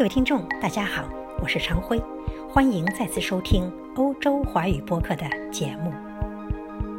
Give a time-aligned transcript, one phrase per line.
[0.00, 1.04] 各位听众，大家好，
[1.42, 2.02] 我是常辉，
[2.48, 5.92] 欢迎再次收听欧洲华语播客的节目。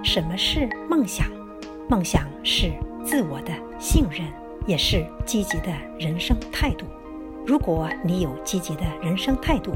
[0.03, 1.25] 什么是梦想？
[1.89, 2.71] 梦想是
[3.03, 4.27] 自我的信任，
[4.67, 6.85] 也是积极的人生态度。
[7.43, 9.73] 如果你有积极的人生态度，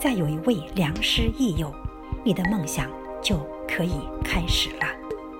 [0.00, 1.72] 再有一位良师益友，
[2.24, 2.90] 你的梦想
[3.22, 3.38] 就
[3.68, 4.86] 可以开始了。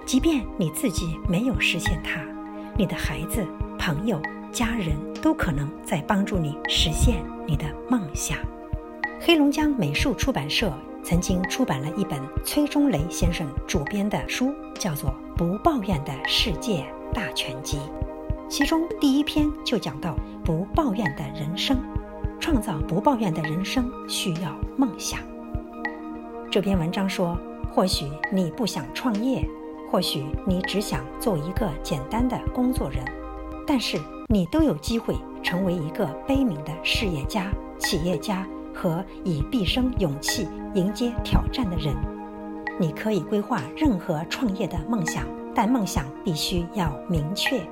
[0.06, 2.20] 即便你自己没有实现它，
[2.76, 3.44] 你的孩子、
[3.76, 4.22] 朋友。
[4.54, 8.38] 家人都可能在帮助你实现你的梦想。
[9.20, 10.72] 黑龙江美术出版社
[11.02, 17.78] 曾经出版了一本崔中雷先生主编的书，叫做《不抱怨的世界大全集》，
[18.48, 20.14] 其中第一篇就讲到
[20.44, 21.76] 不抱怨的人生，
[22.38, 25.18] 创造不抱怨的人生需要梦想。
[26.48, 27.36] 这篇文章说，
[27.72, 29.44] 或许你不想创业，
[29.90, 33.04] 或许你只想做一个简单的工作人，
[33.66, 34.00] 但是。
[34.28, 41.94] 你都有机会成为一个悲悯的事业家、企业家和以毕生勇气迎接挑战的人。
[42.80, 47.62] 你可以规划任何创业的梦想，但梦想必须要明确。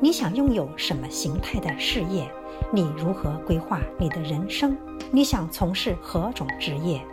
[0.00, 2.30] 你想拥有什么形态的事业？
[2.72, 4.74] 你如何规划你的人生？
[5.10, 7.04] 你想从事何种职业？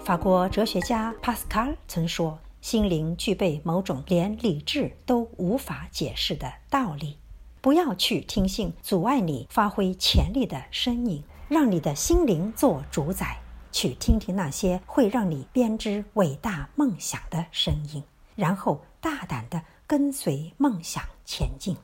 [0.00, 7.16] 法国哲学家帕斯卡曾说：“心灵具备某种连理智都无法解释的道理。”
[7.62, 13.38] 不要去听信阻碍你发挥潜力的声音，让你的心灵做主宰。
[13.70, 18.02] 去听听那些会让你编织伟大梦想的声音，
[18.34, 21.76] 然后大胆地跟随梦想前进。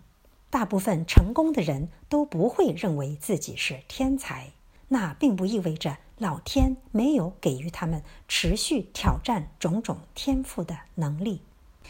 [0.50, 4.50] 大部分成功的人都不会认为自己是天才，
[4.88, 11.42] 那并不意味着老天没有给予他们持续挑战种种天赋的能力。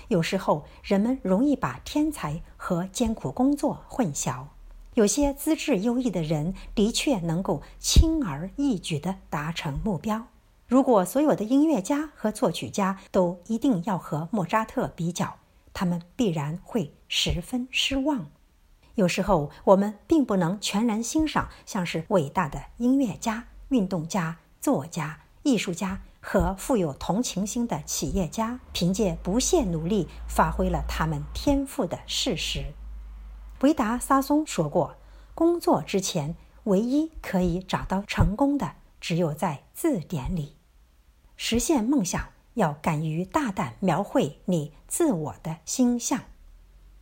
[0.08, 4.46] 有时候，人们容易把天才和艰苦工作混淆。
[4.94, 10.26] 有些资质优异的人的确能够轻而易举地达成目标。
[10.66, 15.36] 如果所有的音乐家和作曲家都一定要和莫扎特比较，
[15.72, 18.26] 他们必然会十分失望。
[18.96, 26.00] 有时候，我们并不能全然欣赏像是伟大的音乐家、运动家、作家、艺术家。
[26.30, 32.74] 和富有同情心的企业家，凭借不懈努力发挥了他们天赋的事实。
[33.62, 34.96] 维达·萨松说过
[35.34, 40.56] ：“工作之前，唯一可以找到成功的，只有在字典里。”
[41.38, 46.20] 实现梦想，要敢于大胆描绘你自我的形象。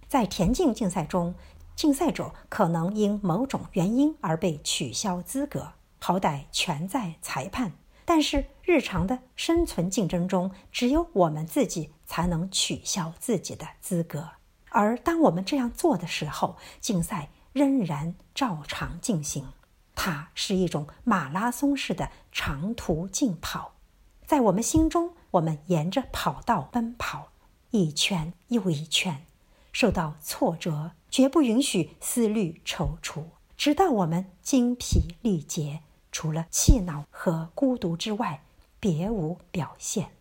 [0.06, 1.34] 在田径竞赛中，
[1.75, 7.72] 竞赛者可能因某种原因而被取消资格，好歹全在裁判。
[8.06, 14.31] 但是日常的生存竞争中，只有我们自己才能取消自己的资格。
[14.71, 19.49] 而当我们这样做的时候，竞赛仍然照常进行。
[19.95, 23.72] 它是一种马拉松式的长途竞跑，
[24.25, 27.33] 在我们心中，我们沿着跑道奔跑，
[27.71, 29.25] 一圈又一圈，
[29.72, 33.25] 受到挫折，绝不允许思虑踌躇，
[33.56, 35.81] 直到我们精疲力竭。
[36.19, 38.43] 除了气恼和孤独之外，
[38.81, 40.12] 别无表现。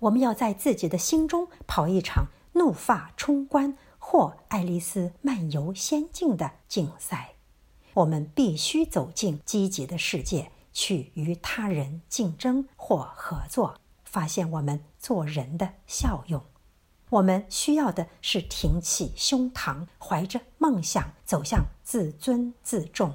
[0.00, 7.34] 我们要在自己的心中跑一场怒发冲冠或爱丽丝漫游仙境的竞赛。
[7.92, 16.42] 我们必须走进积极的世界，去与他人竞争或合作，发现我们做人的效用。
[17.10, 23.14] 我们需要的是挺起胸膛，怀着梦想走向自尊自重。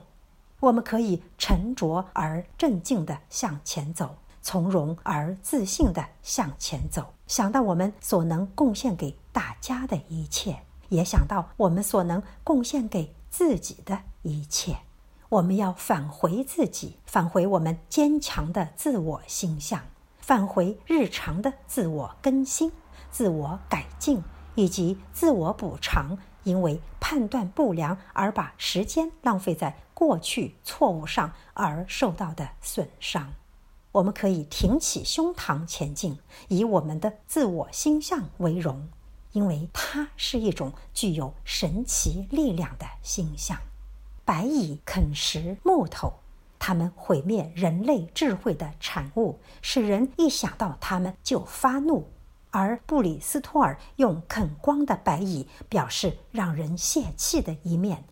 [0.59, 7.13] 我们可以沉着而镇静地向前走，从容而自信地向前走。
[7.27, 10.59] 想到我们所能贡献给大家的一切，
[10.89, 14.77] 也想到我们所能贡献给自己的一切。
[15.29, 19.81] 我们要返回自己，返回我们坚强的自我形象，
[20.19, 22.71] 返回日常的自我更新、
[23.09, 24.21] 自我改进
[24.55, 26.17] 以及自我补偿。
[26.45, 33.33] 因为判断不良而把时间浪费在过去错误上而受到的损伤，
[33.91, 38.87] 我们可以挺起胸膛前进，以我们的自我形象为荣，
[39.33, 43.59] 因为它是一种具有神奇力量的形象。
[44.23, 46.13] 白蚁啃食木头，
[46.57, 52.07] 它们毁灭人类智慧的产物，使人一想到它们就发怒。
[52.51, 58.05] 而布里斯托尔用啃光的白蚁表示让人泄气的一面，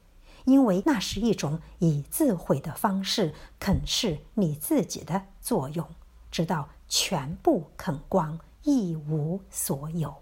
[0.47, 5.85] 因为那是一种以自毁的方式啃噬你自己的作用，
[6.31, 10.15] 直到全部啃光，一无所有。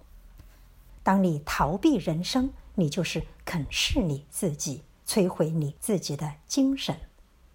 [1.04, 6.98] 当你逃避人生，你就是啃噬你自己，摧毁你自己的精神。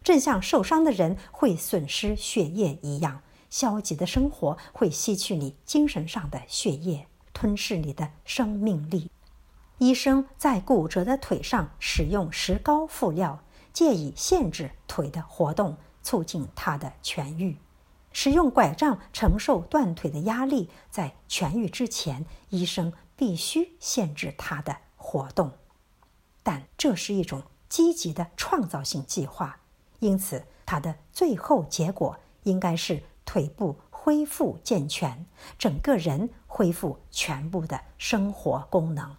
[0.04, 9.10] 正像受伤的人会损失血液一样，消极的生活会吸取你精神上的血液，吞噬你的生命力。
[9.80, 13.42] 医生在骨折的腿上使用石膏敷料，
[13.72, 17.56] 借以限制腿的活动，促进它的痊愈。
[18.12, 25.50] 使用拐杖承受断腿的压力，在痊愈之前，医生必须限制它的活动。
[26.42, 29.60] 但这是一种积极的创造性计划。
[30.00, 35.24] 因此，它的最后结果应该是腿部恢复健全，
[35.58, 39.16] 整个人恢复全部的生活功能。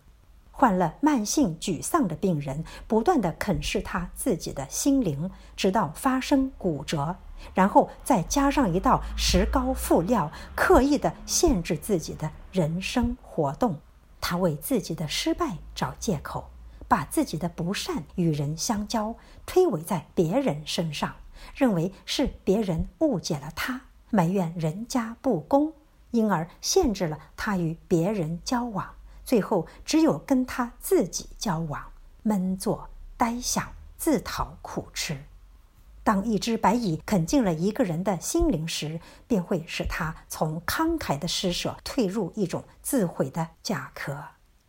[0.52, 7.16] 患了慢性沮丧的病人，不断的啃噬他自己的心灵，直到发生骨折，
[7.54, 13.80] 然后再加上一道石膏敷料，刻意的限制自己的人生活动。
[14.20, 16.50] 他为自己的失败找借口。
[16.88, 19.16] 把自己的不善与人相交
[19.46, 21.16] 推诿在别人身上，
[21.56, 25.72] 认为是别人误解了他，埋怨人家不公，
[26.12, 28.94] 因而限制了他与别人交往。
[29.24, 31.92] 最后只有跟他自己交往，
[32.24, 35.18] 闷坐呆想，自讨苦吃。
[36.04, 44.18] 当一只白蚁啃尽了一个人的心灵时，便会使他从慷慨的施舍退入一种自毁的甲壳。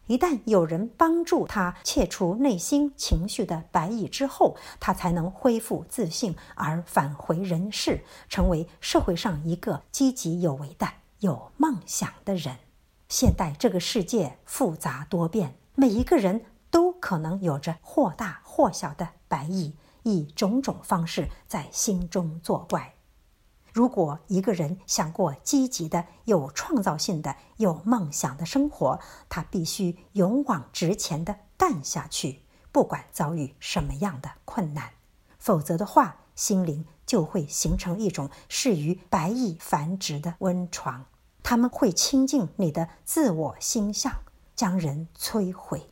[0.09, 10.87] 一旦有人帮助他切除内心情绪的白蚁之后，他才能恢复自信而返回人世，成为社会上一个积极有为的、
[11.21, 12.59] 有梦想的人。
[13.13, 22.95] 现代这个世界复杂多变，每一个人都可能有着或大或小的白蚁，以种种方式在心中作怪。
[23.71, 28.99] 如果一个人想过积极的、有创造性的、有梦想的生活，
[29.29, 32.41] 他必须勇往直前的干下去，
[32.73, 34.93] 不管遭遇什么样的困难。
[35.39, 41.05] 否则的话，心灵就会形成一种适于白蚁繁殖的温床，
[41.43, 44.21] 他们会亲近你的自我心象，
[44.55, 45.89] 将人摧毁。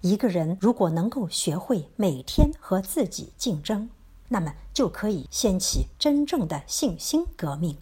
[0.00, 3.90] 一个人如果能够学会每天和自己竞争，
[4.28, 7.78] 那么就可以掀起真正的信心革命。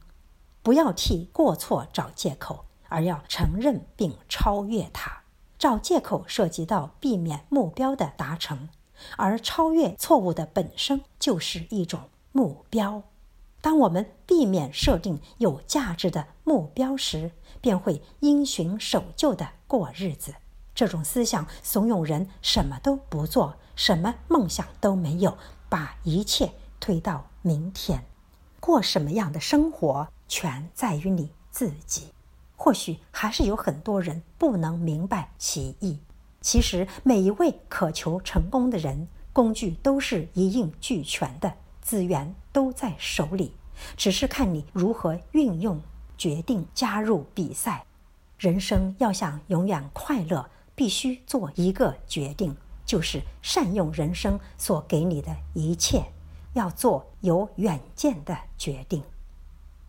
[0.62, 5.22] 不要替过错找借口，而要承认并超越它。
[5.58, 8.68] 找借口涉及到避免目标的达成，
[9.16, 13.02] 而超越错误的本身就是一种目标。
[13.66, 20.32] 当我们避免设定有价值的目标时，便会因循守旧的过日子。
[20.72, 25.36] 这种思想怂恿人什么都不做，什么梦想都没有。
[25.68, 26.48] 把一切
[26.78, 28.04] 推到明天，
[28.60, 32.12] 过什么样的生活全在于你自己。
[32.54, 35.98] 或许还是有很多人不能明白其意。
[36.40, 41.52] 其实每一位渴求成功的人，工具都是一应俱全的，
[41.82, 43.55] 资源都在手里，
[43.96, 45.80] 只是看你如何运用。
[46.18, 47.84] 决定加入比赛。
[48.38, 52.56] 人生要想永远快乐，必须做一个决定。
[52.86, 56.02] 就是善用人生所给你的一切，
[56.54, 59.02] 要做有远见的决定。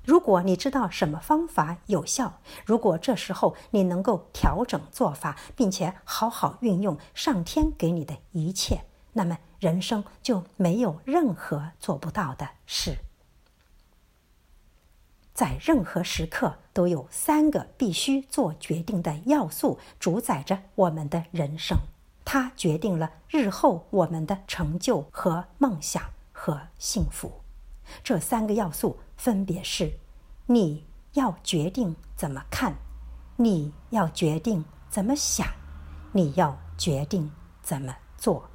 [0.03, 8.81] 如果你知道什么方法有效，如果这时候你能够调整做法，并且好好运用上天给你的一切，
[9.13, 12.97] 那么人生就没有任何做不到的事。
[15.37, 21.77] 在任何时刻，都有三个必须做决定的要素主宰着我们的人生。
[22.25, 26.01] 它决定了日后我们的成就和梦想
[26.31, 27.31] 和幸福。
[28.03, 29.99] 这三个要素分别是：
[30.47, 32.73] 你要决定怎么看，
[33.35, 35.45] 你要决定怎么想，
[36.13, 38.49] 你要决定怎么做。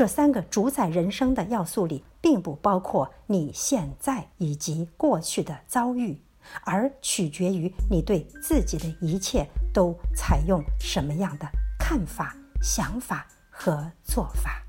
[0.00, 6.18] 这三个主宰人生的要素里，并不包括你现在以及过去的遭遇，
[6.64, 11.46] 而取决于你对自己的一切都采用什么样的
[11.78, 12.34] 看法。
[12.62, 14.62] 想法和做法。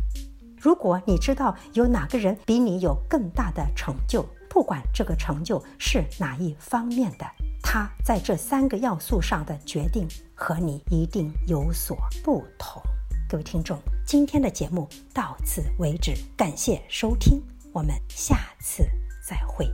[0.58, 7.26] 如果你知道有哪个人比你有更大的成就，不管这个成就是哪一方面的，
[7.64, 12.84] 他在这三个要素上的决定和你一定有所不同。
[13.32, 18.86] 各位听众，今天的节目到此为止，感谢收听，我们下次
[19.26, 19.66] 再会。